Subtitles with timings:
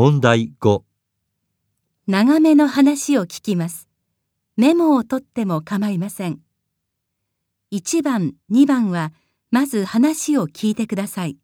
[0.00, 0.84] 問題5、
[2.06, 3.88] 長めの話を聞きます。
[4.56, 6.38] メモを取っても構いません。
[7.72, 9.12] 1番、2番は
[9.50, 11.36] まず話を聞いてください。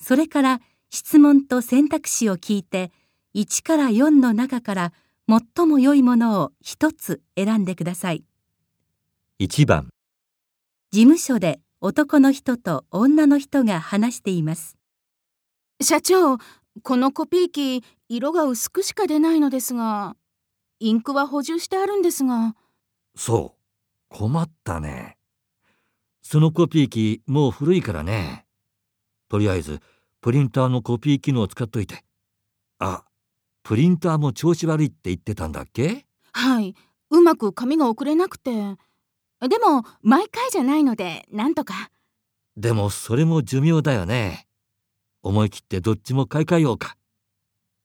[0.00, 2.92] それから質問と選択肢を聞いて
[3.34, 4.92] 1から4の中から
[5.28, 8.24] 最も良いものを一つ選んでください。
[9.40, 9.88] 1番、
[10.92, 14.78] 事務所で男の人と女の人が話しています。
[15.82, 16.38] 社長、
[16.82, 20.16] このコピー機、色が薄くしか出ないのですが、
[20.80, 22.56] インクは補充してあるんですが、
[23.16, 25.16] そう、困ったね。
[26.20, 28.44] そのコピー機、もう古いからね。
[29.28, 29.80] とりあえず、
[30.20, 32.04] プリンターのコピー機能を使っといて。
[32.78, 33.04] あ、
[33.62, 36.06] プリンターも調子悪いって言ってたんだっけ？
[36.32, 36.74] はい、
[37.10, 38.50] うまく紙が送れなくて。
[38.52, 41.90] でも、毎回じゃないので、なんとか。
[42.56, 44.43] でもそれも寿命だよね。
[45.24, 46.96] 思い切ってどっちも買い替えようか。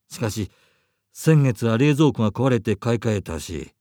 [0.10, 0.52] しかし、
[1.14, 3.74] 先月は冷蔵庫が壊れて買い替えたし、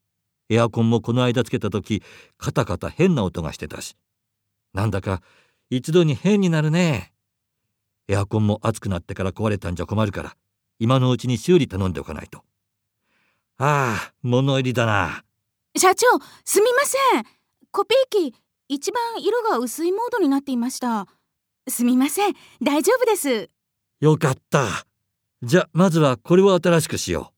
[0.48, 2.02] エアコンもこの間つけた時、
[2.38, 3.96] カタカタ変な音がしてたし。
[4.72, 5.22] なんだか
[5.70, 7.12] 一度に変になるね。
[8.06, 10.36] エアコンも暑くなってから壊れたんじゃ困るから、
[10.78, 12.38] 今のうちに修理頼んでおかないと。
[13.58, 15.24] ああ、物入りだな。
[15.77, 16.06] 社長、
[16.44, 17.24] すみません。
[17.70, 18.34] コピー機、
[18.68, 21.06] 一番色が薄いモードになっていました。
[21.69, 22.34] すみません。
[22.62, 23.50] 大丈夫です。
[24.00, 24.86] よかった。
[25.42, 27.33] じゃ、まずはこれを新しくしよ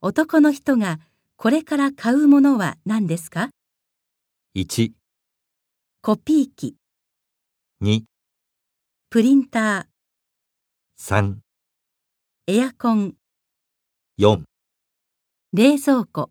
[0.00, 0.98] 男の人が
[1.36, 3.50] これから買うものは何ですか？
[4.54, 4.58] う。
[4.58, 4.92] 1、
[6.02, 6.76] コピー機、
[7.82, 8.02] 2、
[9.10, 9.86] プリンタ
[10.98, 13.14] 3、ー、エアコン、
[14.18, 14.42] 4
[15.52, 16.30] 冷蔵庫。